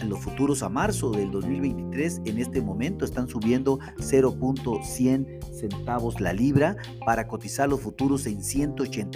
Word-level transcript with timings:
Los 0.08 0.20
futuros 0.20 0.62
a 0.62 0.70
marzo 0.70 1.10
del 1.10 1.30
2023 1.30 2.22
en 2.24 2.38
este 2.38 2.62
momento 2.62 3.04
están 3.04 3.28
subiendo 3.28 3.80
0.100 3.98 5.44
centavos 5.52 6.22
la 6.22 6.32
libra 6.32 6.74
para 7.04 7.28
cotizar 7.28 7.68
los 7.68 7.82
futuros 7.82 8.13
en 8.16 9.10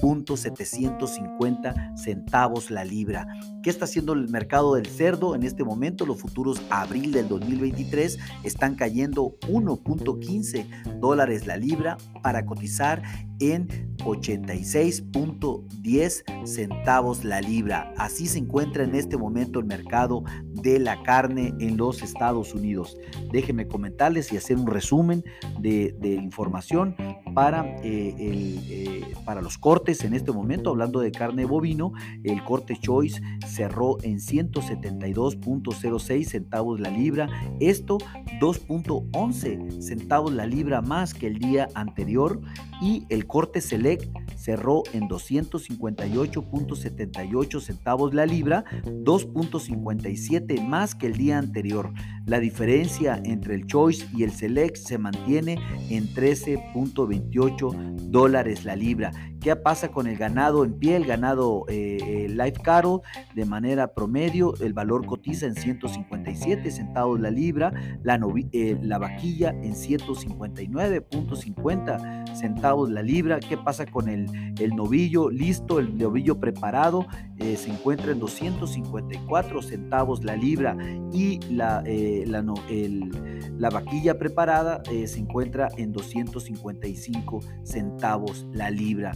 186.750 0.00 1.96
centavos 1.96 2.70
la 2.70 2.84
libra. 2.84 3.26
¿Qué 3.62 3.70
está 3.70 3.86
haciendo 3.86 4.12
el 4.12 4.28
mercado 4.28 4.74
del 4.74 4.84
cerdo? 4.86 5.34
En 5.34 5.42
este 5.42 5.64
momento 5.64 6.04
los 6.06 6.20
futuros 6.20 6.62
abril 6.70 7.12
del 7.12 7.28
2023 7.28 8.18
están 8.42 8.74
cayendo 8.74 9.36
1.15 9.48 10.98
dólares 11.00 11.46
la 11.46 11.56
libra 11.56 11.96
para 12.22 12.44
cotizar 12.44 13.02
en 13.40 13.96
86.10 13.98 16.46
centavos 16.46 17.24
la 17.24 17.40
libra. 17.40 17.92
Así 17.96 18.26
se 18.26 18.38
encuentra 18.38 18.84
en 18.84 18.94
este 18.94 19.16
momento 19.16 19.60
el 19.60 19.66
mercado 19.66 20.24
de 20.52 20.78
la 20.78 21.02
carne 21.02 21.54
en 21.58 21.76
los 21.76 22.02
Estados 22.02 22.54
Unidos. 22.54 22.96
Déjenme 23.32 23.66
comentarles 23.66 24.32
y 24.32 24.36
hacer 24.36 24.56
un 24.56 24.66
resumen 24.66 25.24
de, 25.58 25.94
información 26.22 26.94
para, 27.34 27.66
eh, 27.82 28.14
eh, 28.18 29.14
para 29.24 29.42
los 29.42 29.58
cortes 29.58 29.83
en 29.86 30.14
este 30.14 30.32
momento. 30.32 30.70
Hablando 30.70 31.00
de 31.00 31.12
carne 31.12 31.44
bovino, 31.44 31.92
el 32.22 32.42
corte 32.42 32.78
Choice 32.80 33.20
cerró 33.46 33.98
en 34.02 34.18
172.06 34.18 36.24
centavos 36.24 36.80
la 36.80 36.88
libra. 36.88 37.28
Esto 37.60 37.98
2.11 38.40 39.82
centavos 39.82 40.32
la 40.32 40.46
libra 40.46 40.80
más 40.80 41.12
que 41.12 41.26
el 41.26 41.38
día 41.38 41.68
anterior. 41.74 42.40
Y 42.80 43.04
el 43.10 43.26
corte 43.26 43.60
Select 43.60 44.08
cerró 44.36 44.84
en 44.92 45.08
258.78 45.08 47.60
centavos 47.60 48.14
la 48.14 48.26
libra, 48.26 48.64
2.57 48.84 50.64
más 50.66 50.94
que 50.94 51.06
el 51.06 51.14
día 51.14 51.38
anterior. 51.38 51.92
La 52.26 52.40
diferencia 52.40 53.20
entre 53.24 53.54
el 53.54 53.66
Choice 53.66 54.06
y 54.16 54.22
el 54.22 54.32
Select 54.32 54.76
se 54.76 54.96
mantiene 54.96 55.58
en 55.90 56.08
13.28 56.14 58.10
dólares 58.10 58.64
la 58.64 58.76
libra. 58.76 59.12
¿Qué 59.44 59.54
pasa 59.56 59.90
con 59.90 60.06
el 60.06 60.16
ganado 60.16 60.64
en 60.64 60.78
pie, 60.78 60.96
el 60.96 61.04
ganado 61.04 61.66
eh, 61.68 61.98
eh, 62.00 62.28
Life 62.30 62.62
Cattle? 62.62 63.00
De 63.34 63.44
manera 63.44 63.92
promedio, 63.92 64.54
el 64.60 64.72
valor 64.72 65.04
cotiza 65.04 65.44
en 65.44 65.54
157 65.54 66.70
centavos 66.70 67.20
la 67.20 67.30
libra, 67.30 67.70
la, 68.02 68.18
eh, 68.52 68.78
la 68.80 68.96
vaquilla 68.96 69.50
en 69.50 69.74
159.50 69.74 72.34
centavos 72.34 72.90
la 72.90 73.02
libra. 73.02 73.38
¿Qué 73.38 73.58
pasa 73.58 73.84
con 73.84 74.08
el, 74.08 74.54
el 74.58 74.74
novillo 74.74 75.28
listo, 75.28 75.78
el 75.78 75.98
novillo 75.98 76.40
preparado? 76.40 77.06
se 77.36 77.68
encuentra 77.68 78.12
en 78.12 78.20
254 78.20 79.60
centavos 79.60 80.24
la 80.24 80.34
libra 80.34 80.78
y 81.12 81.40
la, 81.52 81.82
la, 82.26 82.44
la 83.58 83.70
vaquilla 83.70 84.18
preparada 84.18 84.82
se 84.84 85.18
encuentra 85.18 85.68
en 85.76 85.92
255 85.92 87.40
centavos 87.64 88.46
la 88.52 88.70
libra. 88.70 89.12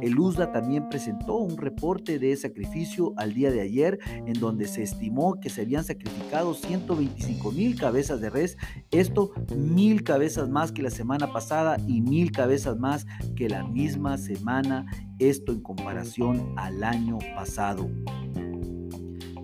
El 0.00 0.18
USDA 0.18 0.52
también 0.52 0.88
presentó 0.88 1.36
un 1.36 1.56
reporte 1.56 2.18
de 2.18 2.36
sacrificio 2.36 3.12
al 3.16 3.34
día 3.34 3.50
de 3.50 3.60
ayer 3.60 3.98
en 4.26 4.34
donde 4.34 4.66
se 4.66 4.82
estimó 4.82 5.40
que 5.40 5.50
se 5.50 5.62
habían 5.62 5.84
sacrificado 5.84 6.54
125 6.54 7.52
mil 7.52 7.78
cabezas 7.78 8.20
de 8.20 8.30
res, 8.30 8.56
esto 8.90 9.32
mil 9.56 10.02
cabezas 10.02 10.48
más 10.48 10.72
que 10.72 10.82
la 10.82 10.90
semana 10.90 11.32
pasada 11.32 11.76
y 11.86 12.00
mil 12.00 12.32
cabezas 12.32 12.78
más 12.78 13.06
que 13.36 13.48
la 13.48 13.64
misma 13.64 14.18
semana, 14.18 14.86
esto 15.18 15.52
en 15.52 15.60
comparación 15.60 16.54
al 16.56 16.82
año 16.84 17.18
pasado. 17.34 17.88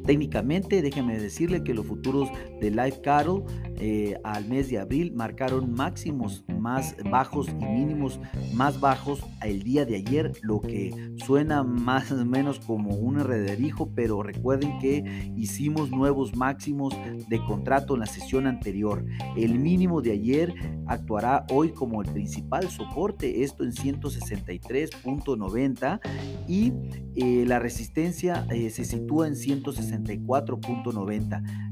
Técnicamente, 0.06 0.82
déjenme 0.82 1.18
decirle 1.18 1.64
que 1.64 1.74
los 1.74 1.84
futuros 1.86 2.28
de 2.60 2.70
Life 2.70 3.00
Cattle 3.02 3.42
eh, 3.78 4.18
al 4.24 4.46
mes 4.46 4.70
de 4.70 4.78
abril 4.78 5.12
marcaron 5.14 5.72
máximos 5.72 6.44
más 6.58 6.96
bajos 7.10 7.48
y 7.48 7.64
mínimos 7.64 8.20
más 8.54 8.80
bajos 8.80 9.20
el 9.42 9.62
día 9.62 9.84
de 9.84 9.96
ayer, 9.96 10.32
lo 10.42 10.60
que 10.60 11.12
suena 11.24 11.62
más 11.62 12.10
o 12.12 12.24
menos 12.24 12.60
como 12.60 12.94
un 12.94 13.20
rederijo, 13.20 13.90
pero 13.94 14.22
recuerden 14.22 14.78
que 14.78 15.32
hicimos 15.36 15.90
nuevos 15.90 16.34
máximos 16.34 16.94
de 17.28 17.44
contrato 17.44 17.92
en 17.94 18.00
la 18.00 18.06
sesión 18.06 18.46
anterior. 18.46 19.04
El 19.36 19.58
mínimo 19.58 20.00
de 20.02 20.12
ayer 20.12 20.54
actuará 20.86 21.44
hoy 21.50 21.70
como 21.70 22.02
el 22.02 22.10
principal 22.10 22.68
soporte, 22.68 23.42
esto 23.42 23.64
en 23.64 23.72
163.90 23.72 26.00
y 26.48 26.72
eh, 27.14 27.44
la 27.46 27.58
resistencia 27.58 28.46
eh, 28.50 28.70
se 28.70 28.84
sitúa 28.84 29.26
en 29.26 29.34
164.90. 29.34 31.65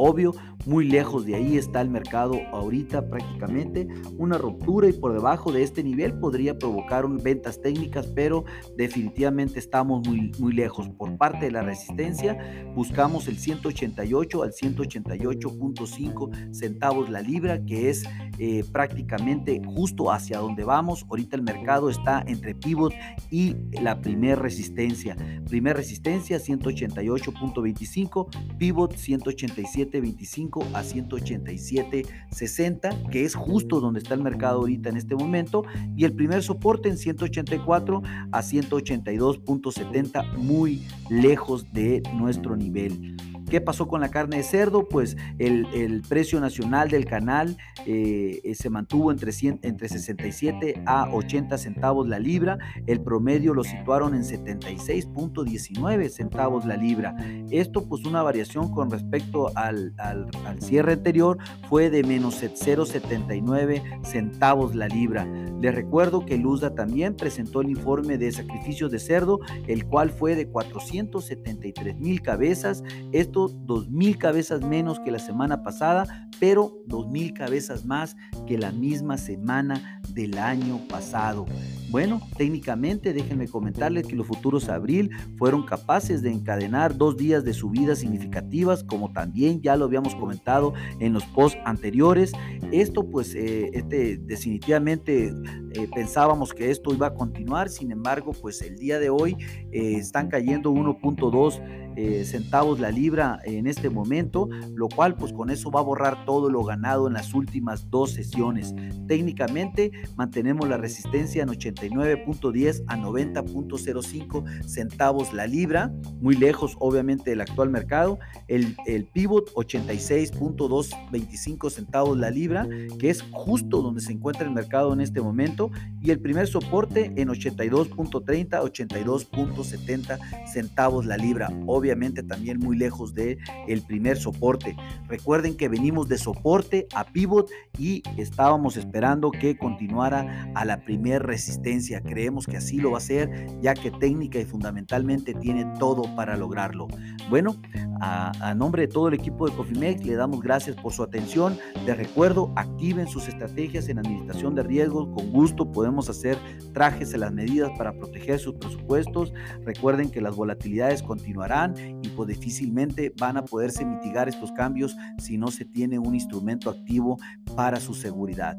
Obvio, 0.00 0.32
muy 0.64 0.86
lejos 0.86 1.26
de 1.26 1.34
ahí 1.34 1.56
está 1.56 1.80
el 1.80 1.90
mercado 1.90 2.38
ahorita 2.52 3.08
prácticamente. 3.08 3.88
Una 4.16 4.38
ruptura 4.38 4.88
y 4.88 4.92
por 4.92 5.12
debajo 5.12 5.50
de 5.50 5.64
este 5.64 5.82
nivel 5.82 6.16
podría 6.20 6.56
provocar 6.56 7.08
ventas 7.08 7.60
técnicas, 7.60 8.06
pero 8.06 8.44
definitivamente 8.76 9.58
estamos 9.58 10.06
muy, 10.06 10.30
muy 10.38 10.52
lejos. 10.52 10.88
Por 10.90 11.16
parte 11.16 11.46
de 11.46 11.50
la 11.50 11.62
resistencia, 11.62 12.38
buscamos 12.76 13.26
el 13.26 13.38
188 13.38 14.44
al 14.44 14.52
188.5 14.52 16.54
centavos 16.54 17.10
la 17.10 17.20
libra, 17.20 17.64
que 17.64 17.90
es 17.90 18.04
eh, 18.38 18.62
prácticamente 18.70 19.60
justo 19.66 20.12
hacia 20.12 20.38
donde 20.38 20.62
vamos. 20.62 21.04
Ahorita 21.10 21.34
el 21.34 21.42
mercado 21.42 21.90
está 21.90 22.22
entre 22.28 22.54
pivot 22.54 22.94
y 23.32 23.56
la 23.82 24.00
primer 24.00 24.38
resistencia. 24.38 25.16
Primer 25.48 25.76
resistencia 25.76 26.38
188.25, 26.38 28.56
pivot 28.58 28.94
187 28.94 29.87
125 29.88 30.66
a 30.74 30.82
187.60, 30.82 33.08
que 33.10 33.24
es 33.24 33.34
justo 33.34 33.80
donde 33.80 34.00
está 34.00 34.12
el 34.14 34.22
mercado 34.22 34.60
ahorita 34.60 34.90
en 34.90 34.96
este 34.96 35.14
momento, 35.14 35.62
y 35.96 36.04
el 36.04 36.12
primer 36.12 36.42
soporte 36.42 36.88
en 36.88 36.98
184 36.98 38.02
a 38.32 38.42
182.70, 38.42 40.36
muy 40.36 40.82
lejos 41.10 41.72
de 41.72 42.02
nuestro 42.14 42.56
nivel. 42.56 43.16
¿Qué 43.48 43.60
pasó 43.62 43.88
con 43.88 44.02
la 44.02 44.10
carne 44.10 44.38
de 44.38 44.42
cerdo? 44.42 44.86
Pues 44.88 45.16
el, 45.38 46.02
precio 46.08 46.38
nacional 46.40 46.90
del 46.90 47.06
canal 47.06 47.56
eh, 47.86 48.40
eh, 48.44 48.54
se 48.54 48.68
mantuvo 48.68 49.10
entre, 49.10 49.32
entre 49.62 49.88
67 49.88 50.82
a 50.86 51.08
80 51.10 51.56
centavos 51.56 52.08
la 52.08 52.18
libra. 52.18 52.58
El 52.86 53.00
promedio 53.00 53.54
lo 53.54 53.64
situaron 53.64 54.14
en 54.14 54.22
76.19 54.22 56.08
centavos 56.10 56.66
la 56.66 56.76
libra. 56.76 57.16
Esto 57.50 57.88
pues 57.88 58.04
una 58.04 58.22
variación 58.22 58.70
con 58.70 58.90
respecto 58.90 59.50
al, 59.56 59.94
al, 59.98 60.28
cierre 60.60 60.92
anterior 60.92 61.38
fue 61.68 61.88
de 61.88 62.02
menos 62.02 62.42
0.79 62.42 64.04
centavos 64.04 64.74
la 64.74 64.88
libra. 64.88 65.26
Les 65.60 65.74
recuerdo 65.74 66.26
que 66.26 66.34
el 66.34 66.46
USDA 66.46 66.74
también 66.74 67.16
presentó 67.16 67.62
el 67.62 67.70
informe 67.70 68.18
de 68.18 68.30
sacrificios 68.30 68.90
de 68.90 68.98
cerdo, 68.98 69.40
el 69.66 69.86
cual 69.86 70.10
fue 70.10 70.34
de 70.36 70.48
473 70.48 71.98
mil 71.98 72.22
cabezas. 72.22 72.84
Esto 73.12 73.37
2 73.46 73.90
mil 73.90 74.18
cabezas 74.18 74.62
menos 74.62 74.98
que 74.98 75.12
la 75.12 75.20
semana 75.20 75.62
pasada, 75.62 76.28
pero 76.40 76.72
2 76.86 77.08
mil 77.08 77.32
cabezas 77.32 77.84
más 77.84 78.16
que 78.46 78.58
la 78.58 78.72
misma 78.72 79.18
semana 79.18 80.00
del 80.08 80.38
año 80.38 80.80
pasado. 80.88 81.46
Bueno, 81.90 82.20
técnicamente 82.36 83.14
déjenme 83.14 83.48
comentarles 83.48 84.06
que 84.06 84.14
los 84.14 84.26
futuros 84.26 84.68
abril 84.68 85.10
fueron 85.38 85.64
capaces 85.64 86.20
de 86.20 86.30
encadenar 86.30 86.96
dos 86.98 87.16
días 87.16 87.44
de 87.44 87.54
subidas 87.54 88.00
significativas, 88.00 88.84
como 88.84 89.10
también 89.12 89.62
ya 89.62 89.74
lo 89.74 89.86
habíamos 89.86 90.14
comentado 90.14 90.74
en 91.00 91.14
los 91.14 91.24
posts 91.24 91.58
anteriores. 91.64 92.32
Esto 92.72 93.08
pues 93.08 93.34
eh, 93.34 93.70
este, 93.72 94.18
definitivamente 94.18 95.32
eh, 95.72 95.88
pensábamos 95.94 96.52
que 96.52 96.70
esto 96.70 96.92
iba 96.92 97.06
a 97.06 97.14
continuar, 97.14 97.70
sin 97.70 97.90
embargo 97.90 98.32
pues 98.38 98.60
el 98.60 98.76
día 98.76 98.98
de 98.98 99.08
hoy 99.08 99.36
eh, 99.72 99.94
están 99.96 100.28
cayendo 100.28 100.70
1.2 100.70 101.86
centavos 102.24 102.78
la 102.78 102.92
libra 102.92 103.40
en 103.44 103.66
este 103.66 103.90
momento, 103.90 104.48
lo 104.76 104.88
cual 104.88 105.16
pues 105.16 105.32
con 105.32 105.50
eso 105.50 105.72
va 105.72 105.80
a 105.80 105.82
borrar 105.82 106.24
todo 106.26 106.48
lo 106.48 106.62
ganado 106.62 107.08
en 107.08 107.14
las 107.14 107.34
últimas 107.34 107.90
dos 107.90 108.12
sesiones. 108.12 108.72
Técnicamente 109.08 109.90
mantenemos 110.14 110.68
la 110.68 110.76
resistencia 110.76 111.42
en 111.42 111.48
89.10 111.80 112.84
a 112.86 112.96
90.05 112.96 114.64
centavos 114.66 115.32
la 115.32 115.46
libra, 115.46 115.90
muy 116.20 116.36
lejos 116.36 116.76
obviamente 116.78 117.30
del 117.30 117.40
actual 117.40 117.70
mercado. 117.70 118.18
El, 118.48 118.76
el 118.86 119.06
pivot 119.06 119.50
86.225 119.54 121.70
centavos 121.70 122.18
la 122.18 122.30
libra, 122.30 122.68
que 122.98 123.10
es 123.10 123.22
justo 123.30 123.82
donde 123.82 124.00
se 124.00 124.12
encuentra 124.12 124.44
el 124.44 124.52
mercado 124.52 124.92
en 124.92 125.00
este 125.00 125.20
momento. 125.20 125.70
Y 126.00 126.10
el 126.10 126.20
primer 126.20 126.46
soporte 126.46 127.12
en 127.16 127.28
82.30, 127.28 128.48
82.70 128.48 130.46
centavos 130.46 131.06
la 131.06 131.16
libra. 131.16 131.50
Obviamente 131.66 132.22
también 132.22 132.58
muy 132.58 132.76
lejos 132.76 133.14
de 133.14 133.38
el 133.66 133.82
primer 133.82 134.16
soporte. 134.16 134.76
Recuerden 135.08 135.56
que 135.56 135.68
venimos 135.68 136.08
de 136.08 136.18
soporte 136.18 136.86
a 136.94 137.04
pivot 137.04 137.50
y 137.78 138.02
estábamos 138.16 138.76
esperando 138.76 139.30
que 139.30 139.56
continuara 139.56 140.50
a 140.54 140.64
la 140.64 140.84
primer 140.84 141.24
resistencia. 141.24 141.67
Creemos 142.02 142.46
que 142.46 142.56
así 142.56 142.78
lo 142.78 142.92
va 142.92 142.96
a 142.96 142.98
hacer, 142.98 143.46
ya 143.60 143.74
que 143.74 143.90
técnica 143.90 144.38
y 144.38 144.44
fundamentalmente 144.46 145.34
tiene 145.34 145.66
todo 145.78 146.02
para 146.16 146.36
lograrlo. 146.36 146.88
Bueno, 147.28 147.56
a, 148.00 148.54
nombre 148.54 148.82
de 148.82 148.88
todo 148.88 149.08
el 149.08 149.14
equipo 149.14 149.48
de 149.48 149.54
Cofimex, 149.54 150.04
le 150.06 150.14
damos 150.14 150.40
gracias 150.40 150.76
por 150.76 150.92
su 150.94 151.02
atención. 151.02 151.58
Les 151.84 151.96
recuerdo, 151.96 152.52
activen 152.56 153.06
sus 153.06 153.28
estrategias 153.28 153.88
en 153.88 153.98
administración 153.98 154.54
de 154.54 154.62
riesgos. 154.62 155.08
Con 155.14 155.30
gusto 155.30 155.70
podemos 155.70 156.08
hacer 156.08 156.38
trajes 156.72 157.12
en 157.12 157.20
las 157.20 157.32
medidas 157.32 157.70
para 157.76 157.92
proteger 157.92 158.38
sus 158.38 158.54
presupuestos. 158.54 159.34
Recuerden 159.64 160.10
que 160.10 160.22
las 160.22 160.34
volatilidades 160.34 161.02
continuarán 161.02 161.74
y 162.02 162.08
pues 162.10 162.28
difícilmente 162.28 163.12
van 163.20 163.36
a 163.36 163.44
poderse 163.44 163.84
mitigar 163.84 164.28
estos 164.28 164.52
cambios 164.52 164.96
si 165.18 165.36
no 165.36 165.48
se 165.48 165.66
tiene 165.66 165.98
un 165.98 166.14
instrumento 166.14 166.70
activo 166.70 167.18
para 167.54 167.78
su 167.78 167.92
seguridad. 167.92 168.58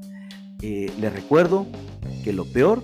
Eh, 0.62 0.92
les 1.00 1.14
recuerdo 1.14 1.66
que 2.24 2.34
lo 2.34 2.46
peor 2.46 2.84